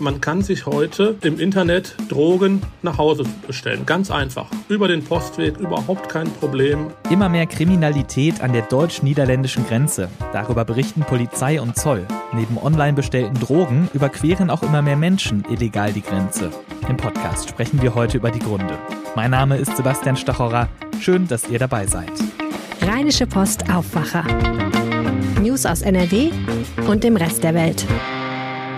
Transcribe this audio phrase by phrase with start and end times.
[0.00, 3.84] Man kann sich heute im Internet Drogen nach Hause bestellen.
[3.84, 4.46] Ganz einfach.
[4.70, 6.86] Über den Postweg, überhaupt kein Problem.
[7.10, 10.08] Immer mehr Kriminalität an der deutsch-niederländischen Grenze.
[10.32, 12.06] Darüber berichten Polizei und Zoll.
[12.32, 16.50] Neben online bestellten Drogen überqueren auch immer mehr Menschen illegal die Grenze.
[16.88, 18.78] Im Podcast sprechen wir heute über die Gründe.
[19.14, 20.70] Mein Name ist Sebastian Stachorer.
[20.98, 22.12] Schön, dass ihr dabei seid.
[22.80, 24.24] Rheinische Post Aufwacher.
[25.42, 26.30] News aus NRW
[26.88, 27.86] und dem Rest der Welt.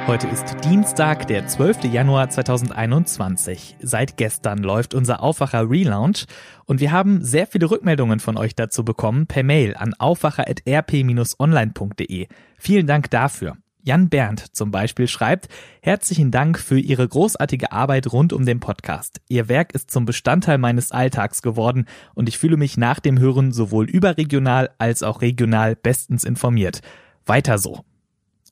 [0.08, 1.84] Heute ist Dienstag, der 12.
[1.84, 3.76] Januar 2021.
[3.80, 6.26] Seit gestern läuft unser Aufwacher Relaunch
[6.64, 12.26] und wir haben sehr viele Rückmeldungen von euch dazu bekommen per Mail an aufwacher.rp-online.de.
[12.58, 13.56] Vielen Dank dafür.
[13.84, 15.46] Jan Berndt zum Beispiel schreibt,
[15.82, 19.20] herzlichen Dank für Ihre großartige Arbeit rund um den Podcast.
[19.28, 23.52] Ihr Werk ist zum Bestandteil meines Alltags geworden und ich fühle mich nach dem Hören
[23.52, 26.80] sowohl überregional als auch regional bestens informiert.
[27.24, 27.84] Weiter so.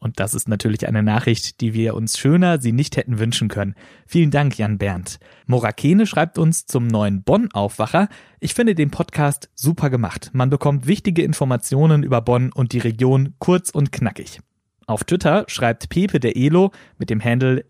[0.00, 3.74] Und das ist natürlich eine Nachricht, die wir uns schöner sie nicht hätten wünschen können.
[4.06, 5.20] Vielen Dank, Jan Berndt.
[5.46, 8.08] Morakene schreibt uns zum neuen Bonn-Aufwacher.
[8.40, 10.30] Ich finde den Podcast super gemacht.
[10.32, 14.40] Man bekommt wichtige Informationen über Bonn und die Region kurz und knackig.
[14.86, 17.64] Auf Twitter schreibt Pepe der Elo mit dem Handle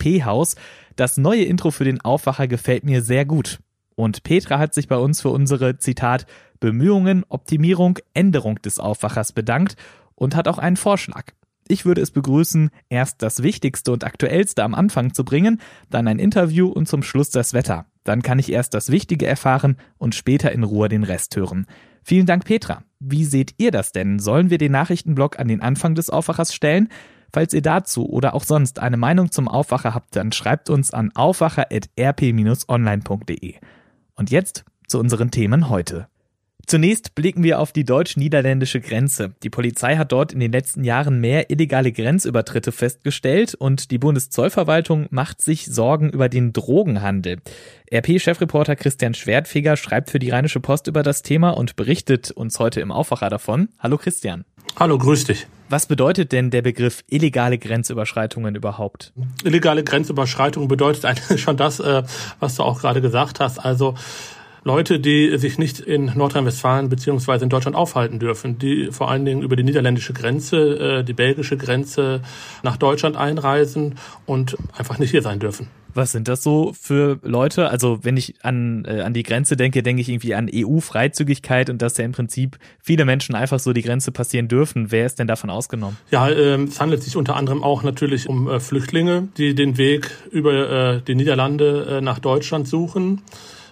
[0.00, 0.56] @phaus,
[0.96, 3.58] das neue Intro für den Aufwacher gefällt mir sehr gut.
[3.94, 6.26] Und Petra hat sich bei uns für unsere Zitat
[6.60, 9.76] Bemühungen, Optimierung, Änderung des Aufwachers bedankt
[10.14, 11.32] und hat auch einen Vorschlag.
[11.66, 16.18] Ich würde es begrüßen, erst das Wichtigste und Aktuellste am Anfang zu bringen, dann ein
[16.18, 17.86] Interview und zum Schluss das Wetter.
[18.04, 21.66] Dann kann ich erst das Wichtige erfahren und später in Ruhe den Rest hören.
[22.02, 22.82] Vielen Dank, Petra.
[23.00, 24.18] Wie seht ihr das denn?
[24.18, 26.90] Sollen wir den Nachrichtenblock an den Anfang des Aufwachers stellen?
[27.32, 31.10] Falls ihr dazu oder auch sonst eine Meinung zum Aufwacher habt, dann schreibt uns an
[31.14, 33.54] aufwacher.rp-online.de.
[34.14, 36.08] Und jetzt zu unseren Themen heute.
[36.66, 39.34] Zunächst blicken wir auf die deutsch-niederländische Grenze.
[39.42, 45.06] Die Polizei hat dort in den letzten Jahren mehr illegale Grenzübertritte festgestellt und die Bundeszollverwaltung
[45.10, 47.38] macht sich Sorgen über den Drogenhandel.
[47.92, 52.80] RP-Chefreporter Christian Schwertfeger schreibt für die Rheinische Post über das Thema und berichtet uns heute
[52.80, 53.68] im Aufwacher davon.
[53.78, 54.44] Hallo Christian.
[54.76, 55.46] Hallo, grüß dich.
[55.68, 59.12] Was bedeutet denn der Begriff illegale Grenzüberschreitungen überhaupt?
[59.44, 62.02] Illegale Grenzüberschreitung bedeutet eigentlich schon das, äh,
[62.40, 63.58] was du auch gerade gesagt hast.
[63.58, 63.94] Also
[64.64, 69.42] Leute, die sich nicht in Nordrhein-Westfalen beziehungsweise in Deutschland aufhalten dürfen, die vor allen Dingen
[69.42, 72.22] über die niederländische Grenze, äh, die belgische Grenze
[72.62, 75.68] nach Deutschland einreisen und einfach nicht hier sein dürfen.
[75.92, 77.68] Was sind das so für Leute?
[77.68, 81.82] Also wenn ich an, äh, an die Grenze denke, denke ich irgendwie an EU-Freizügigkeit und
[81.82, 84.90] dass ja im Prinzip viele Menschen einfach so die Grenze passieren dürfen.
[84.90, 85.96] Wer ist denn davon ausgenommen?
[86.10, 90.10] Ja, äh, es handelt sich unter anderem auch natürlich um äh, Flüchtlinge, die den Weg
[90.32, 93.20] über äh, die Niederlande äh, nach Deutschland suchen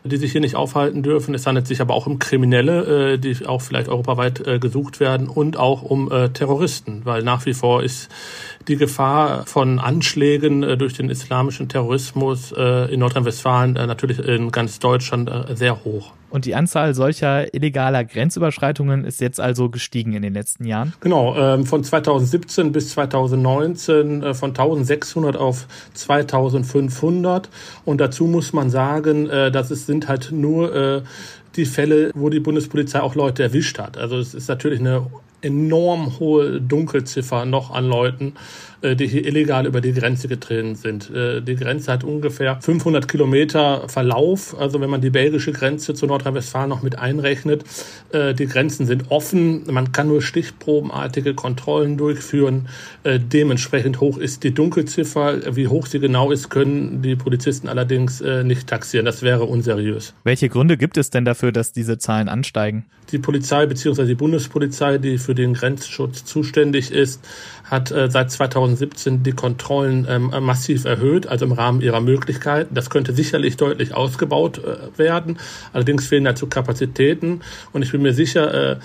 [0.04, 1.34] die sich hier nicht aufhalten dürfen.
[1.34, 5.28] Es handelt sich aber auch um Kriminelle, äh, die auch vielleicht europaweit äh, gesucht werden
[5.28, 8.10] und auch um äh, Terroristen, weil nach wie vor ist
[8.68, 14.50] die Gefahr von Anschlägen äh, durch den islamischen Terrorismus äh, in Nordrhein-Westfalen äh, natürlich in
[14.50, 16.12] ganz Deutschland sehr hoch.
[16.30, 20.94] Und die Anzahl solcher illegaler Grenzüberschreitungen ist jetzt also gestiegen in den letzten Jahren?
[21.00, 27.50] Genau, ähm, von 2017 bis 2019 von 1600 auf 2500.
[27.84, 31.02] Und dazu muss man sagen, dass es sind halt nur
[31.56, 33.98] die Fälle, wo die Bundespolizei auch Leute erwischt hat.
[33.98, 35.06] Also es ist natürlich eine
[35.42, 38.34] enorm hohe Dunkelziffer noch an Leuten,
[38.96, 41.10] die hier illegal über die Grenze getreten sind.
[41.10, 44.58] Äh, die Grenze hat ungefähr 500 Kilometer Verlauf.
[44.58, 47.64] Also wenn man die belgische Grenze zu Nordrhein-Westfalen noch mit einrechnet,
[48.12, 49.62] äh, die Grenzen sind offen.
[49.72, 52.68] Man kann nur stichprobenartige Kontrollen durchführen.
[53.04, 55.56] Dementsprechend hoch ist die Dunkelziffer.
[55.56, 59.06] Wie hoch sie genau ist, können die Polizisten allerdings nicht taxieren.
[59.06, 60.14] Das wäre unseriös.
[60.24, 62.86] Welche Gründe gibt es denn dafür, dass diese Zahlen ansteigen?
[63.10, 64.06] Die Polizei bzw.
[64.06, 67.20] die Bundespolizei, die für den Grenzschutz zuständig ist,
[67.64, 68.30] hat äh, seit
[68.76, 72.74] 2017 die Kontrollen ähm, massiv erhöht, also im Rahmen ihrer Möglichkeiten.
[72.74, 75.38] Das könnte sicherlich deutlich ausgebaut äh, werden.
[75.72, 77.40] Allerdings fehlen dazu Kapazitäten.
[77.72, 78.76] Und ich bin mir sicher, äh,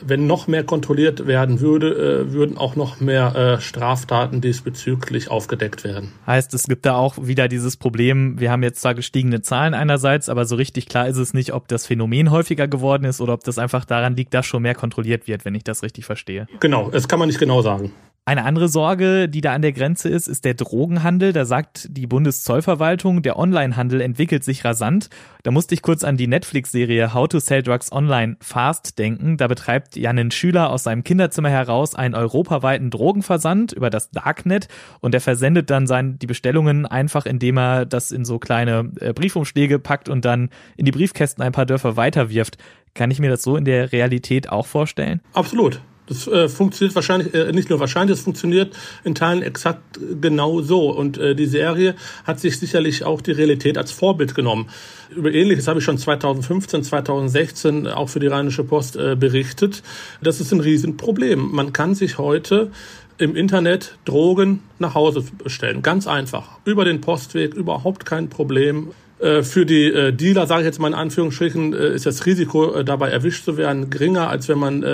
[0.00, 5.84] wenn noch mehr kontrolliert werden würde, äh, würden auch noch mehr äh, Straftaten diesbezüglich aufgedeckt
[5.84, 6.12] werden.
[6.26, 10.28] Heißt, es gibt da auch wieder dieses Problem, wir haben jetzt zwar gestiegene Zahlen einerseits,
[10.28, 13.44] aber so richtig klar ist es nicht, ob das Phänomen häufiger geworden ist oder ob
[13.44, 16.46] das einfach daran liegt, dass schon mehr kontrolliert wird, wenn ich das richtig verstehe.
[16.60, 17.92] Genau, das kann man nicht genau sagen.
[18.26, 21.34] Eine andere Sorge, die da an der Grenze ist, ist der Drogenhandel.
[21.34, 25.10] Da sagt die Bundeszollverwaltung, der Onlinehandel entwickelt sich rasant.
[25.42, 29.36] Da musste ich kurz an die Netflix-Serie How to Sell Drugs Online Fast denken.
[29.36, 34.68] Da betreibt Janin Schüler aus seinem Kinderzimmer heraus einen europaweiten Drogenversand über das Darknet
[35.00, 39.12] und er versendet dann sein, die Bestellungen einfach, indem er das in so kleine äh,
[39.12, 40.48] Briefumschläge packt und dann
[40.78, 42.56] in die Briefkästen ein paar Dörfer weiterwirft.
[42.94, 45.20] Kann ich mir das so in der Realität auch vorstellen?
[45.34, 45.82] Absolut.
[46.06, 49.82] Das äh, funktioniert wahrscheinlich, äh, nicht nur wahrscheinlich, es funktioniert in Teilen exakt
[50.20, 50.90] genau so.
[50.90, 54.68] Und äh, die Serie hat sich sicherlich auch die Realität als Vorbild genommen.
[55.14, 59.82] Über Ähnliches habe ich schon 2015, 2016 auch für die Rheinische Post äh, berichtet.
[60.22, 61.50] Das ist ein Riesenproblem.
[61.52, 62.70] Man kann sich heute
[63.16, 65.82] im Internet Drogen nach Hause bestellen.
[65.82, 66.58] Ganz einfach.
[66.64, 68.90] Über den Postweg, überhaupt kein Problem.
[69.18, 72.82] Äh, für die äh, Dealer, sage ich jetzt mal in Anführungsstrichen, äh, ist das Risiko,
[72.82, 74.84] dabei erwischt zu werden, geringer, als wenn man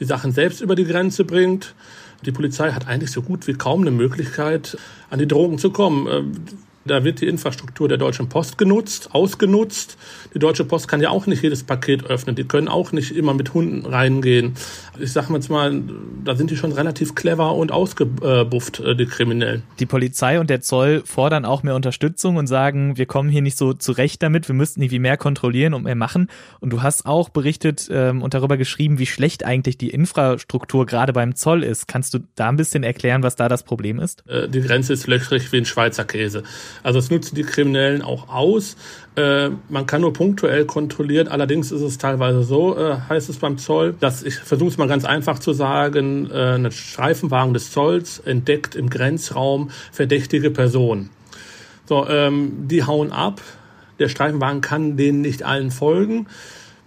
[0.00, 1.74] die Sachen selbst über die Grenze bringt.
[2.24, 4.76] Die Polizei hat eigentlich so gut wie kaum eine Möglichkeit,
[5.10, 6.34] an die Drogen zu kommen.
[6.84, 9.98] Da wird die Infrastruktur der Deutschen Post genutzt, ausgenutzt.
[10.38, 12.36] Die Deutsche Post kann ja auch nicht jedes Paket öffnen.
[12.36, 14.54] Die können auch nicht immer mit Hunden reingehen.
[15.00, 15.82] Ich sage jetzt mal,
[16.24, 19.64] da sind die schon relativ clever und ausgebufft, äh, die Kriminellen.
[19.80, 23.58] Die Polizei und der Zoll fordern auch mehr Unterstützung und sagen, wir kommen hier nicht
[23.58, 26.28] so zurecht damit, wir müssten irgendwie mehr kontrollieren und mehr machen.
[26.60, 31.12] Und du hast auch berichtet ähm, und darüber geschrieben, wie schlecht eigentlich die Infrastruktur gerade
[31.12, 31.88] beim Zoll ist.
[31.88, 34.22] Kannst du da ein bisschen erklären, was da das Problem ist?
[34.28, 36.44] Äh, die Grenze ist löchrig wie ein Schweizer Käse.
[36.84, 38.76] Also das nutzen die Kriminellen auch aus.
[39.16, 41.28] Äh, man kann nur punktuell kontrollieren.
[41.28, 44.88] Allerdings ist es teilweise so, äh, heißt es beim Zoll, dass ich versuche es mal
[44.88, 51.10] ganz einfach zu sagen, äh, ein Streifenwagen des Zolls entdeckt im Grenzraum verdächtige Personen.
[51.86, 53.40] So, ähm, die hauen ab.
[53.98, 56.26] Der Streifenwagen kann denen nicht allen folgen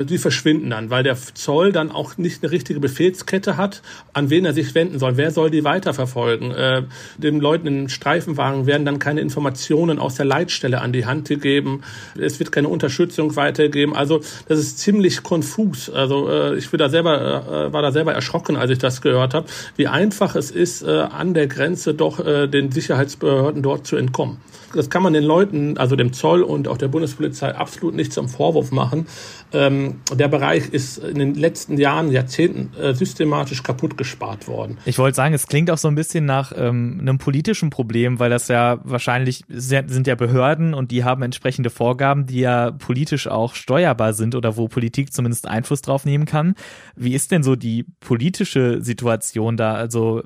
[0.05, 3.81] die verschwinden dann, weil der Zoll dann auch nicht eine richtige Befehlskette hat,
[4.13, 5.17] an wen er sich wenden soll.
[5.17, 6.51] Wer soll die weiterverfolgen?
[6.51, 6.83] Äh,
[7.17, 11.81] den Leuten in Streifenwagen werden dann keine Informationen aus der Leitstelle an die Hand gegeben.
[12.19, 13.95] Es wird keine Unterstützung weitergegeben.
[13.95, 15.89] Also das ist ziemlich konfus.
[15.89, 19.33] Also äh, ich bin da selber, äh, war da selber erschrocken, als ich das gehört
[19.33, 23.95] habe, wie einfach es ist, äh, an der Grenze doch äh, den Sicherheitsbehörden dort zu
[23.95, 24.37] entkommen
[24.73, 28.29] das kann man den Leuten, also dem Zoll und auch der Bundespolizei absolut nicht zum
[28.29, 29.07] Vorwurf machen.
[29.53, 34.77] Ähm, der Bereich ist in den letzten Jahren, Jahrzehnten äh, systematisch kaputt gespart worden.
[34.85, 38.29] Ich wollte sagen, es klingt auch so ein bisschen nach ähm, einem politischen Problem, weil
[38.29, 43.55] das ja wahrscheinlich sind ja Behörden und die haben entsprechende Vorgaben, die ja politisch auch
[43.55, 46.55] steuerbar sind oder wo Politik zumindest Einfluss drauf nehmen kann.
[46.95, 49.73] Wie ist denn so die politische Situation da?
[49.73, 50.23] Also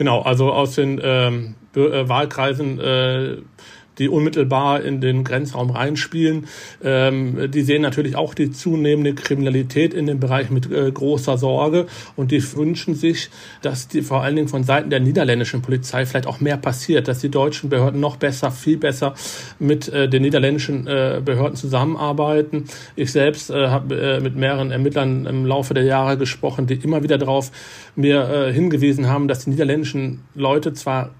[0.00, 3.36] Genau, also aus den ähm, äh, Wahlkreisen äh,
[4.00, 6.46] die unmittelbar in den Grenzraum reinspielen.
[6.82, 11.86] Ähm, die sehen natürlich auch die zunehmende Kriminalität in dem Bereich mit äh, großer Sorge
[12.16, 13.30] und die wünschen sich,
[13.62, 17.20] dass die vor allen Dingen von Seiten der niederländischen Polizei vielleicht auch mehr passiert, dass
[17.20, 19.14] die deutschen Behörden noch besser, viel besser
[19.58, 22.64] mit äh, den niederländischen äh, Behörden zusammenarbeiten.
[22.96, 27.02] Ich selbst äh, habe äh, mit mehreren Ermittlern im Laufe der Jahre gesprochen, die immer
[27.02, 27.52] wieder darauf
[27.94, 31.10] mir äh, hingewiesen haben, dass die niederländischen Leute zwar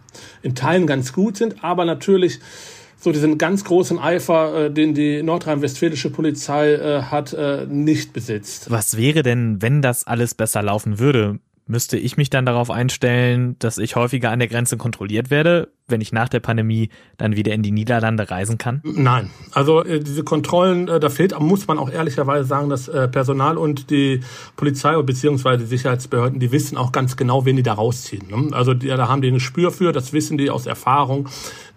[0.42, 2.40] in Teilen ganz gut sind, aber natürlich
[3.00, 8.70] so diesen ganz großen Eifer, äh, den die nordrhein-westfälische Polizei äh, hat, äh, nicht besitzt.
[8.70, 11.38] Was wäre denn, wenn das alles besser laufen würde?
[11.70, 16.00] Müsste ich mich dann darauf einstellen, dass ich häufiger an der Grenze kontrolliert werde, wenn
[16.00, 18.80] ich nach der Pandemie dann wieder in die Niederlande reisen kann?
[18.82, 23.06] Nein, also äh, diese Kontrollen, äh, da fehlt, muss man auch ehrlicherweise sagen, dass äh,
[23.06, 24.18] Personal und die
[24.56, 25.64] Polizei bzw.
[25.64, 28.26] Sicherheitsbehörden, die wissen auch ganz genau, wen die da rausziehen.
[28.26, 28.52] Ne?
[28.52, 31.28] Also die, da haben die ein Gespür für, das wissen die aus Erfahrung.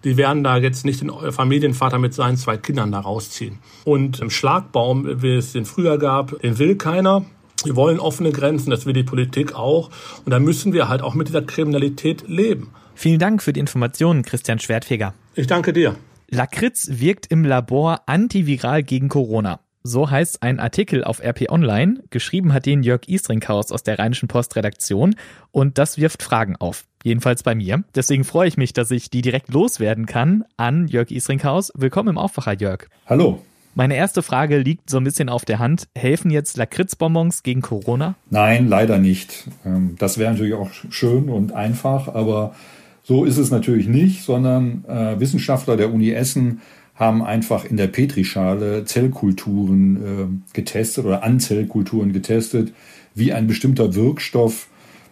[0.02, 3.60] Die werden da jetzt nicht den Familienvater mit seinen zwei Kindern da rausziehen.
[3.84, 7.24] Und im Schlagbaum, wie es den früher gab, den will keiner.
[7.64, 9.90] Wir wollen offene Grenzen, das will die Politik auch.
[10.24, 12.70] Und da müssen wir halt auch mit dieser Kriminalität leben.
[12.94, 15.14] Vielen Dank für die Informationen, Christian Schwertfeger.
[15.34, 15.96] Ich danke dir.
[16.28, 19.60] Lakritz wirkt im Labor antiviral gegen Corona.
[19.82, 22.02] So heißt ein Artikel auf RP Online.
[22.08, 25.14] Geschrieben hat den Jörg Istringhaus aus der Rheinischen Post Redaktion.
[25.50, 26.86] Und das wirft Fragen auf.
[27.02, 27.84] Jedenfalls bei mir.
[27.94, 31.70] Deswegen freue ich mich, dass ich die direkt loswerden kann an Jörg Istringhaus.
[31.74, 32.88] Willkommen im Aufwacher, Jörg.
[33.06, 33.42] Hallo.
[33.76, 35.88] Meine erste Frage liegt so ein bisschen auf der Hand.
[35.96, 38.14] Helfen jetzt Lakritzbonbons gegen Corona?
[38.30, 39.48] Nein, leider nicht.
[39.66, 42.54] Ähm, das wäre natürlich auch schön und einfach, aber
[43.02, 46.60] so ist es natürlich nicht, sondern äh, Wissenschaftler der Uni Essen
[46.94, 52.72] haben einfach in der Petrischale Zellkulturen äh, getestet oder an Zellkulturen getestet,
[53.16, 54.68] wie ein bestimmter Wirkstoff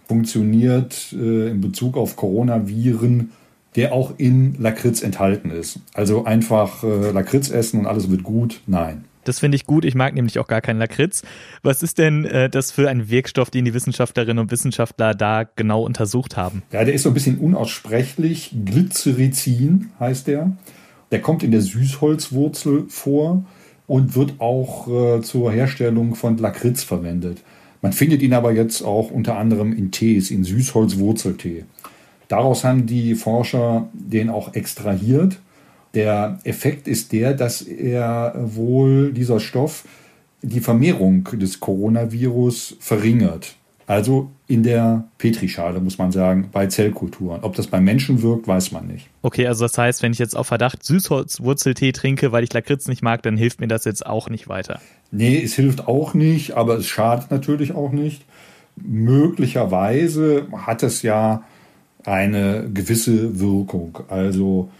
[0.06, 3.32] funktioniert äh, in Bezug auf Coronaviren
[3.76, 5.80] der auch in Lakritz enthalten ist.
[5.94, 8.60] Also einfach äh, Lakritz essen und alles wird gut.
[8.66, 9.04] Nein.
[9.24, 9.84] Das finde ich gut.
[9.84, 11.22] Ich mag nämlich auch gar keinen Lakritz.
[11.62, 15.84] Was ist denn äh, das für ein Wirkstoff, den die Wissenschaftlerinnen und Wissenschaftler da genau
[15.84, 16.62] untersucht haben?
[16.72, 18.54] Ja, der ist so ein bisschen unaussprechlich.
[18.64, 20.56] Glycerizin heißt der.
[21.12, 23.44] Der kommt in der Süßholzwurzel vor
[23.86, 27.42] und wird auch äh, zur Herstellung von Lakritz verwendet.
[27.80, 31.64] Man findet ihn aber jetzt auch unter anderem in Tees, in Süßholzwurzeltee.
[32.32, 35.38] Daraus haben die Forscher den auch extrahiert.
[35.92, 39.84] Der Effekt ist der, dass er wohl dieser Stoff
[40.40, 43.56] die Vermehrung des Coronavirus verringert.
[43.86, 47.40] Also in der Petrischale, muss man sagen, bei Zellkulturen.
[47.42, 49.10] Ob das beim Menschen wirkt, weiß man nicht.
[49.20, 53.02] Okay, also das heißt, wenn ich jetzt auf Verdacht Süßholzwurzeltee trinke, weil ich Lakritz nicht
[53.02, 54.80] mag, dann hilft mir das jetzt auch nicht weiter.
[55.10, 58.24] Nee, es hilft auch nicht, aber es schadet natürlich auch nicht.
[58.76, 61.42] Möglicherweise hat es ja
[62.04, 63.98] eine gewisse Wirkung.
[64.08, 64.70] Also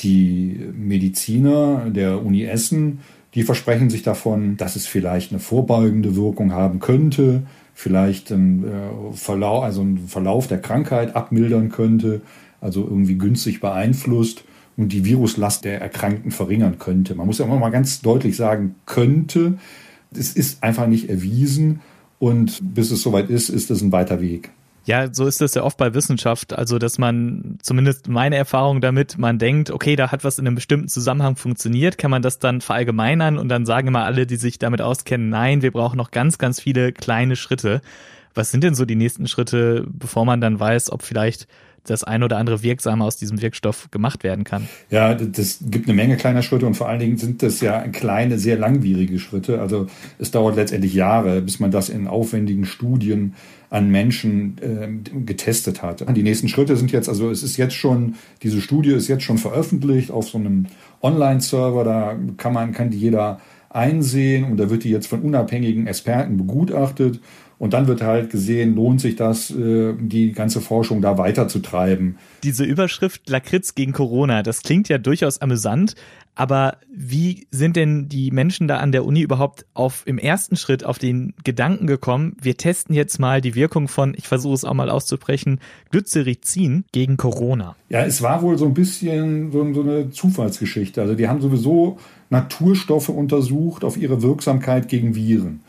[0.00, 3.00] die Mediziner der Uni Essen,
[3.34, 7.42] die versprechen sich davon, dass es vielleicht eine vorbeugende Wirkung haben könnte,
[7.74, 12.22] vielleicht einen äh, Verlauf, also einen Verlauf der Krankheit abmildern könnte,
[12.60, 14.44] also irgendwie günstig beeinflusst
[14.76, 17.14] und die Viruslast der Erkrankten verringern könnte.
[17.14, 19.58] Man muss ja immer mal ganz deutlich sagen, könnte.
[20.12, 21.80] Es ist einfach nicht erwiesen
[22.18, 24.50] und bis es soweit ist, ist es ein weiter Weg.
[24.84, 26.52] Ja, so ist das ja oft bei Wissenschaft.
[26.52, 30.56] Also, dass man, zumindest meine Erfahrung damit, man denkt, okay, da hat was in einem
[30.56, 34.58] bestimmten Zusammenhang funktioniert, kann man das dann verallgemeinern und dann sagen immer alle, die sich
[34.58, 37.82] damit auskennen, nein, wir brauchen noch ganz, ganz viele kleine Schritte.
[38.34, 41.46] Was sind denn so die nächsten Schritte, bevor man dann weiß, ob vielleicht
[41.84, 44.68] das ein oder andere Wirksame aus diesem Wirkstoff gemacht werden kann.
[44.90, 48.38] Ja, das gibt eine Menge kleiner Schritte und vor allen Dingen sind das ja kleine,
[48.38, 49.60] sehr langwierige Schritte.
[49.60, 49.86] Also
[50.18, 53.34] es dauert letztendlich Jahre, bis man das in aufwendigen Studien
[53.70, 56.04] an Menschen äh, getestet hat.
[56.16, 59.38] Die nächsten Schritte sind jetzt, also es ist jetzt schon, diese Studie ist jetzt schon
[59.38, 60.66] veröffentlicht auf so einem
[61.02, 65.86] Online-Server, da kann man, kann die jeder einsehen und da wird die jetzt von unabhängigen
[65.86, 67.20] Experten begutachtet
[67.60, 72.16] und dann wird halt gesehen, lohnt sich das, äh, die ganze Forschung da weiterzutreiben.
[72.42, 75.94] Diese Überschrift Lakritz gegen Corona, das klingt ja durchaus amüsant,
[76.34, 80.84] aber wie sind denn die Menschen da an der Uni überhaupt auf im ersten Schritt
[80.84, 84.72] auf den Gedanken gekommen, wir testen jetzt mal die Wirkung von, ich versuche es auch
[84.72, 87.76] mal auszusprechen, Glycerizin gegen Corona?
[87.90, 91.02] Ja, es war wohl so ein bisschen so, so eine Zufallsgeschichte.
[91.02, 91.98] Also die haben sowieso
[92.30, 95.60] Naturstoffe untersucht auf ihre Wirksamkeit gegen Viren.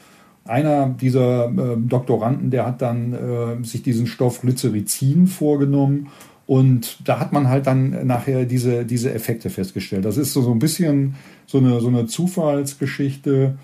[0.45, 6.07] Einer dieser äh, Doktoranden, der hat dann äh, sich diesen Stoff Glycerizin vorgenommen
[6.48, 10.03] und da hat man halt dann nachher diese, diese Effekte festgestellt.
[10.03, 13.57] Das ist so, so ein bisschen so eine, so eine Zufallsgeschichte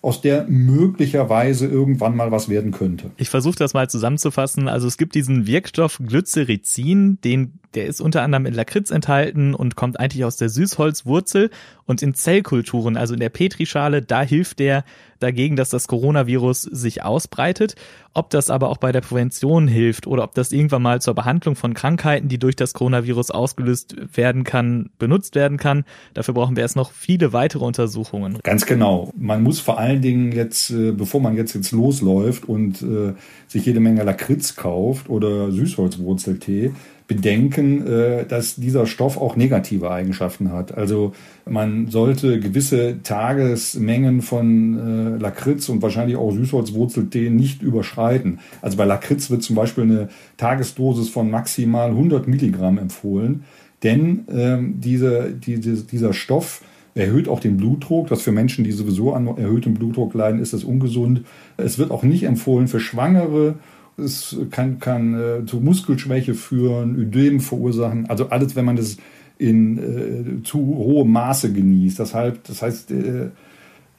[0.00, 3.10] aus der möglicherweise irgendwann mal was werden könnte.
[3.16, 4.68] Ich versuche das mal zusammenzufassen.
[4.68, 9.76] Also es gibt diesen Wirkstoff Glycerizin, den der ist unter anderem in Lakritz enthalten und
[9.76, 11.50] kommt eigentlich aus der Süßholzwurzel
[11.86, 14.84] und in Zellkulturen, also in der Petrischale, da hilft der
[15.22, 17.76] dagegen, dass das Coronavirus sich ausbreitet.
[18.14, 21.54] Ob das aber auch bei der Prävention hilft oder ob das irgendwann mal zur Behandlung
[21.54, 26.62] von Krankheiten, die durch das Coronavirus ausgelöst werden kann, benutzt werden kann, dafür brauchen wir
[26.62, 28.38] erst noch viele weitere Untersuchungen.
[28.42, 29.12] Ganz genau.
[29.16, 33.14] Man muss vor allen Dingen jetzt, äh, bevor man jetzt jetzt losläuft und äh,
[33.46, 36.72] sich jede Menge Lakritz kauft oder Süßholzwurzeltee,
[37.14, 40.76] bedenken, äh, dass dieser Stoff auch negative Eigenschaften hat.
[40.76, 41.12] Also
[41.48, 48.38] man sollte gewisse Tagesmengen von äh, Lakritz und wahrscheinlich auch Süßholzwurzeltee nicht überschreiten.
[48.62, 53.44] Also bei Lakritz wird zum Beispiel eine Tagesdosis von maximal 100 Milligramm empfohlen,
[53.82, 56.62] denn ähm, diese, diese, dieser Stoff
[56.94, 58.08] erhöht auch den Blutdruck.
[58.08, 61.22] Das für Menschen, die sowieso an erhöhtem Blutdruck leiden, ist das ungesund.
[61.56, 63.56] Es wird auch nicht empfohlen für Schwangere
[63.96, 68.08] es kann, kann äh, zu Muskelschwäche führen, Ödem verursachen.
[68.08, 68.96] Also alles, wenn man das
[69.38, 71.98] in äh, zu hohem Maße genießt.
[71.98, 73.30] Deshalb, das heißt, äh,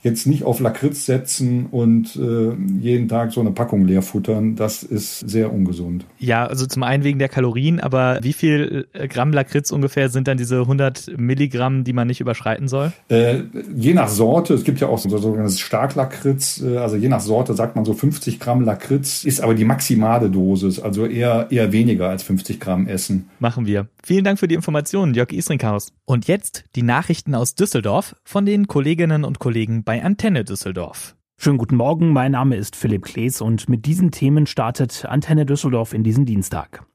[0.03, 4.83] jetzt nicht auf Lakritz setzen und äh, jeden Tag so eine Packung leer futtern, das
[4.83, 6.05] ist sehr ungesund.
[6.19, 10.27] Ja, also zum einen wegen der Kalorien, aber wie viel äh, Gramm Lakritz ungefähr sind
[10.27, 12.91] dann diese 100 Milligramm, die man nicht überschreiten soll?
[13.07, 13.43] Äh,
[13.75, 17.53] je nach Sorte, es gibt ja auch so sogenanntes Starklakritz, äh, also je nach Sorte
[17.53, 22.09] sagt man so 50 Gramm Lakritz, ist aber die maximale Dosis, also eher, eher weniger
[22.09, 23.29] als 50 Gramm essen.
[23.39, 23.87] Machen wir.
[24.03, 25.93] Vielen Dank für die Informationen, Jörg Isringhaus.
[26.03, 31.15] Und jetzt die Nachrichten aus Düsseldorf von den Kolleginnen und Kollegen bei Antenne Düsseldorf.
[31.37, 35.93] Schönen guten Morgen, mein Name ist Philipp Klees und mit diesen Themen startet Antenne Düsseldorf
[35.93, 36.85] in diesen Dienstag.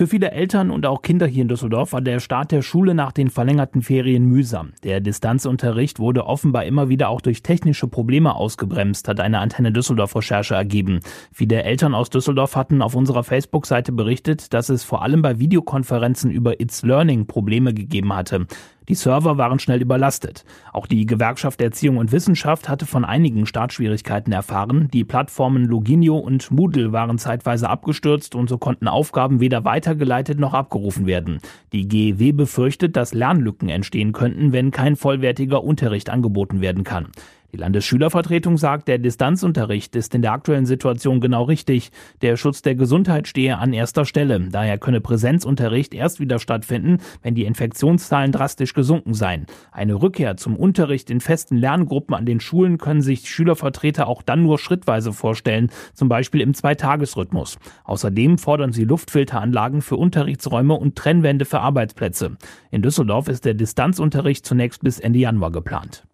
[0.00, 3.12] Für viele Eltern und auch Kinder hier in Düsseldorf war der Start der Schule nach
[3.12, 4.72] den verlängerten Ferien mühsam.
[4.82, 10.16] Der Distanzunterricht wurde offenbar immer wieder auch durch technische Probleme ausgebremst, hat eine Antenne Düsseldorf
[10.16, 11.00] Recherche ergeben.
[11.32, 16.30] Viele Eltern aus Düsseldorf hatten auf unserer Facebook-Seite berichtet, dass es vor allem bei Videokonferenzen
[16.30, 18.46] über It's Learning Probleme gegeben hatte.
[18.90, 20.44] Die Server waren schnell überlastet.
[20.72, 24.88] Auch die Gewerkschaft Erziehung und Wissenschaft hatte von einigen Startschwierigkeiten erfahren.
[24.92, 30.54] Die Plattformen Loginio und Moodle waren zeitweise abgestürzt und so konnten Aufgaben weder weitergeleitet noch
[30.54, 31.38] abgerufen werden.
[31.72, 37.12] Die GEW befürchtet, dass Lernlücken entstehen könnten, wenn kein vollwertiger Unterricht angeboten werden kann.
[37.52, 41.90] Die Landesschülervertretung sagt, der Distanzunterricht ist in der aktuellen Situation genau richtig.
[42.22, 44.40] Der Schutz der Gesundheit stehe an erster Stelle.
[44.50, 49.46] Daher könne Präsenzunterricht erst wieder stattfinden, wenn die Infektionszahlen drastisch gesunken seien.
[49.72, 54.42] Eine Rückkehr zum Unterricht in festen Lerngruppen an den Schulen können sich Schülervertreter auch dann
[54.42, 57.58] nur schrittweise vorstellen, zum Beispiel im Zweitagesrhythmus.
[57.84, 62.36] Außerdem fordern sie Luftfilteranlagen für Unterrichtsräume und Trennwände für Arbeitsplätze.
[62.70, 66.04] In Düsseldorf ist der Distanzunterricht zunächst bis Ende Januar geplant.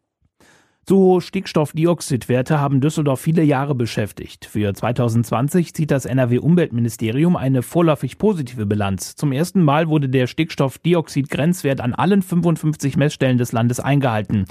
[0.88, 4.44] Zu hohe Stickstoffdioxidwerte haben Düsseldorf viele Jahre beschäftigt.
[4.46, 9.16] Für 2020 zieht das NRW-Umweltministerium eine vorläufig positive Bilanz.
[9.16, 14.44] Zum ersten Mal wurde der Stickstoffdioxid-Grenzwert an allen 55 Messstellen des Landes eingehalten.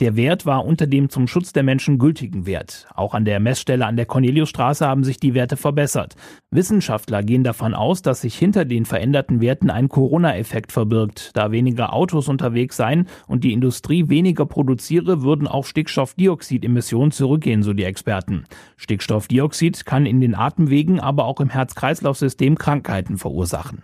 [0.00, 2.86] Der Wert war unter dem zum Schutz der Menschen gültigen Wert.
[2.94, 6.16] Auch an der Messstelle an der Corneliusstraße haben sich die Werte verbessert.
[6.50, 11.30] Wissenschaftler gehen davon aus, dass sich hinter den veränderten Werten ein Corona-Effekt verbirgt.
[11.34, 17.72] Da weniger Autos unterwegs seien und die Industrie weniger produziere, würden auch Stickstoffdioxidemissionen zurückgehen, so
[17.72, 18.44] die Experten.
[18.76, 23.82] Stickstoffdioxid kann in den Atemwegen, aber auch im Herz-Kreislauf-System Krankheiten verursachen.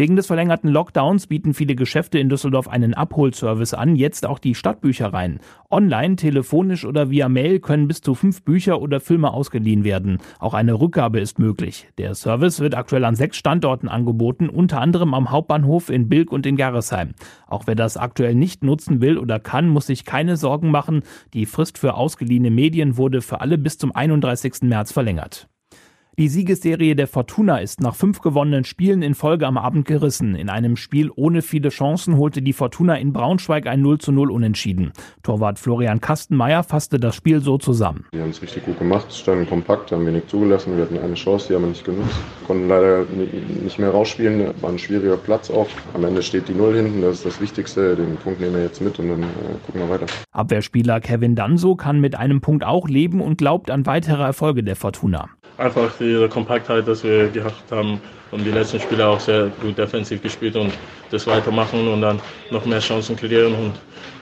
[0.00, 4.54] Wegen des verlängerten Lockdowns bieten viele Geschäfte in Düsseldorf einen Abholservice an, jetzt auch die
[4.54, 5.40] Stadtbüchereien.
[5.70, 10.16] Online, telefonisch oder via Mail können bis zu fünf Bücher oder Filme ausgeliehen werden.
[10.38, 11.90] Auch eine Rückgabe ist möglich.
[11.98, 16.46] Der Service wird aktuell an sechs Standorten angeboten, unter anderem am Hauptbahnhof in Bilk und
[16.46, 17.10] in Gerresheim.
[17.46, 21.02] Auch wer das aktuell nicht nutzen will oder kann, muss sich keine Sorgen machen.
[21.34, 24.62] Die Frist für ausgeliehene Medien wurde für alle bis zum 31.
[24.62, 25.50] März verlängert.
[26.20, 30.34] Die Siegesserie der Fortuna ist nach fünf gewonnenen Spielen in Folge am Abend gerissen.
[30.34, 34.30] In einem Spiel ohne viele Chancen holte die Fortuna in Braunschweig ein 0 zu 0
[34.30, 34.92] unentschieden.
[35.22, 38.04] Torwart Florian Kastenmeier fasste das Spiel so zusammen.
[38.12, 40.76] Wir haben es richtig gut gemacht, standen kompakt, haben wenig zugelassen.
[40.76, 42.14] Wir hatten eine Chance, die haben wir nicht genutzt.
[42.46, 43.06] Konnten leider
[43.64, 45.68] nicht mehr rausspielen, war ein schwieriger Platz auch.
[45.94, 47.96] Am Ende steht die Null hinten, das ist das Wichtigste.
[47.96, 49.26] Den Punkt nehmen wir jetzt mit und dann äh,
[49.64, 50.06] gucken wir weiter.
[50.32, 54.76] Abwehrspieler Kevin Danso kann mit einem Punkt auch leben und glaubt an weitere Erfolge der
[54.76, 58.00] Fortuna einfach die Kompaktheit, dass wir gehabt haben
[58.30, 60.72] und die letzten Spiele auch sehr gut defensiv gespielt und
[61.10, 63.72] das weitermachen und dann noch mehr Chancen kreieren und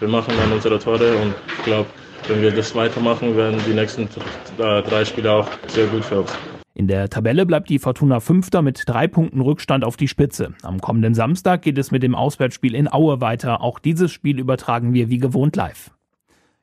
[0.01, 1.87] wir machen dann unsere Tore und ich glaube,
[2.27, 4.09] wenn wir das weitermachen, werden die nächsten
[4.57, 6.37] drei Spiele auch sehr gut für uns.
[6.75, 10.55] In der Tabelle bleibt die Fortuna Fünfter mit drei Punkten Rückstand auf die Spitze.
[10.63, 13.63] Am kommenden Samstag geht es mit dem Auswärtsspiel in Aue weiter.
[13.63, 15.91] Auch dieses Spiel übertragen wir wie gewohnt live.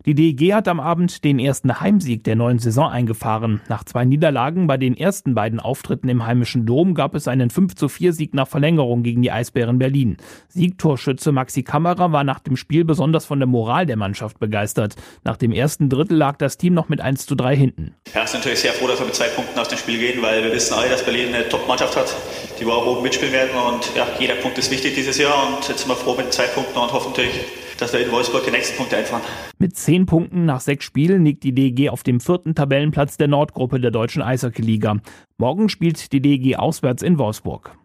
[0.05, 3.62] Die DEG hat am Abend den ersten Heimsieg der neuen Saison eingefahren.
[3.69, 7.73] Nach zwei Niederlagen bei den ersten beiden Auftritten im heimischen Dom gab es einen 5
[7.73, 10.17] zu 4 Sieg nach Verlängerung gegen die Eisbären Berlin.
[10.49, 14.93] Siegtorschütze Maxi Kammerer war nach dem Spiel besonders von der Moral der Mannschaft begeistert.
[15.23, 17.95] Nach dem ersten Drittel lag das Team noch mit 1 zu 3 hinten.
[18.13, 20.43] Ja, sind natürlich sehr froh, dass wir mit zwei Punkten aus dem Spiel gehen, weil
[20.43, 22.15] wir wissen alle, dass Berlin eine Top-Mannschaft hat,
[22.60, 25.67] die wir auch oben mitspielen werden und ja, jeder Punkt ist wichtig dieses Jahr und
[25.67, 27.39] jetzt sind wir froh mit zwei Punkten und hoffen natürlich,
[27.79, 29.23] dass wir in Wolfsburg die nächsten Punkte einfahren.
[29.57, 33.79] Mit zehn Punkten nach sechs Spielen liegt die DEG auf dem vierten Tabellenplatz der Nordgruppe
[33.79, 34.97] der deutschen Eishockey-Liga.
[35.38, 37.77] Morgen spielt die DEG auswärts in Wolfsburg.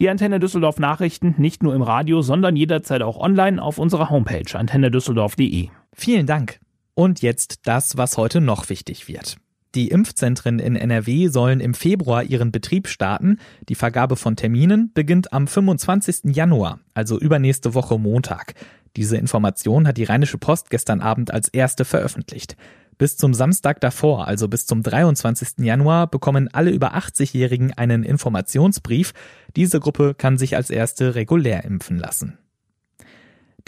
[0.00, 4.56] Die Antenne Düsseldorf Nachrichten nicht nur im Radio, sondern jederzeit auch online auf unserer Homepage
[4.56, 5.68] antennedüsseldorf.de.
[5.92, 6.60] Vielen Dank.
[6.94, 9.38] Und jetzt das, was heute noch wichtig wird.
[9.74, 13.38] Die Impfzentren in NRW sollen im Februar ihren Betrieb starten.
[13.68, 16.34] Die Vergabe von Terminen beginnt am 25.
[16.34, 18.54] Januar, also übernächste Woche Montag.
[18.96, 22.56] Diese Information hat die Rheinische Post gestern Abend als erste veröffentlicht.
[22.98, 25.64] Bis zum Samstag davor, also bis zum 23.
[25.64, 29.12] Januar, bekommen alle über 80-Jährigen einen Informationsbrief.
[29.54, 32.38] Diese Gruppe kann sich als erste regulär impfen lassen.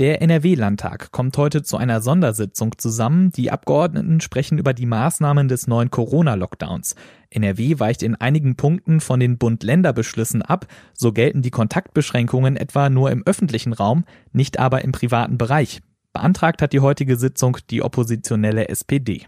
[0.01, 3.33] Der NRW-Landtag kommt heute zu einer Sondersitzung zusammen.
[3.33, 6.95] Die Abgeordneten sprechen über die Maßnahmen des neuen Corona-Lockdowns.
[7.29, 10.67] NRW weicht in einigen Punkten von den Bund-Länder-Beschlüssen ab.
[10.95, 15.83] So gelten die Kontaktbeschränkungen etwa nur im öffentlichen Raum, nicht aber im privaten Bereich.
[16.15, 19.27] Beantragt hat die heutige Sitzung die oppositionelle SPD.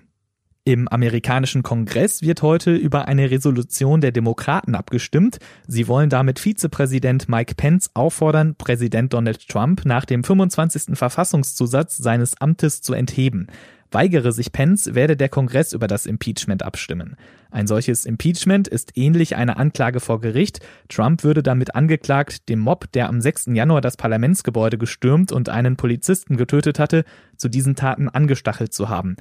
[0.65, 5.39] Im amerikanischen Kongress wird heute über eine Resolution der Demokraten abgestimmt.
[5.67, 10.97] Sie wollen damit Vizepräsident Mike Pence auffordern, Präsident Donald Trump nach dem 25.
[10.97, 13.49] Verfassungszusatz seines Amtes zu entheben.
[13.91, 17.17] Weigere sich Pence, werde der Kongress über das Impeachment abstimmen.
[17.51, 20.61] Ein solches Impeachment ist ähnlich einer Anklage vor Gericht.
[20.89, 23.47] Trump würde damit angeklagt, dem Mob, der am 6.
[23.53, 27.05] Januar das Parlamentsgebäude gestürmt und einen Polizisten getötet hatte,
[27.37, 29.17] zu diesen Taten angestachelt zu haben.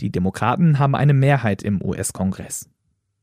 [0.00, 2.68] Die Demokraten haben eine Mehrheit im US-Kongress.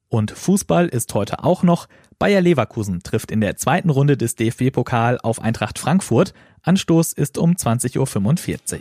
[0.09, 1.87] Und Fußball ist heute auch noch.
[2.19, 6.33] Bayer Leverkusen trifft in der zweiten Runde des DFB-Pokal auf Eintracht Frankfurt.
[6.61, 8.79] Anstoß ist um 20.45 Uhr.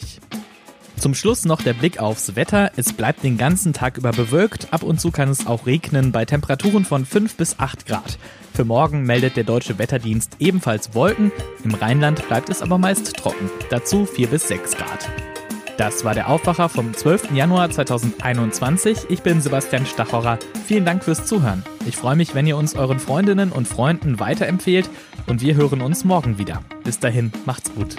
[0.99, 2.71] Zum Schluss noch der Blick aufs Wetter.
[2.77, 4.73] Es bleibt den ganzen Tag über bewölkt.
[4.73, 8.19] Ab und zu kann es auch regnen bei Temperaturen von 5 bis 8 Grad.
[8.53, 11.33] Für morgen meldet der Deutsche Wetterdienst ebenfalls Wolken.
[11.65, 13.51] Im Rheinland bleibt es aber meist trocken.
[13.71, 15.32] Dazu 4 bis 6 Grad.
[15.79, 17.33] Das war der Aufwacher vom 12.
[17.33, 19.07] Januar 2021.
[19.09, 20.39] Ich bin Sebastian Stachorer.
[20.67, 21.65] Vielen Dank fürs Zuhören.
[21.87, 24.91] Ich freue mich, wenn ihr uns euren Freundinnen und Freunden weiterempfehlt
[25.27, 26.63] und wir hören uns morgen wieder.
[26.85, 27.97] Bis dahin, macht's gut.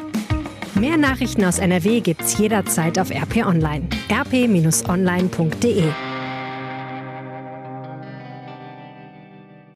[0.75, 3.87] Mehr Nachrichten aus NRW gibt's jederzeit auf RP Online.
[4.11, 5.83] rp-online.de